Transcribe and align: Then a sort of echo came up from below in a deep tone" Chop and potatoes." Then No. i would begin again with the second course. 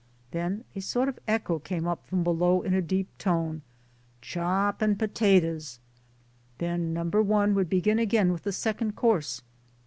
Then 0.31 0.63
a 0.75 0.79
sort 0.81 1.09
of 1.09 1.19
echo 1.27 1.59
came 1.59 1.87
up 1.87 2.07
from 2.07 2.23
below 2.23 2.63
in 2.63 2.73
a 2.73 2.81
deep 2.81 3.15
tone" 3.19 3.61
Chop 4.23 4.81
and 4.81 4.97
potatoes." 4.97 5.77
Then 6.57 6.91
No. 6.91 7.01
i 7.01 7.45
would 7.45 7.69
begin 7.69 7.99
again 7.99 8.31
with 8.31 8.41
the 8.41 8.51
second 8.51 8.95
course. 8.95 9.43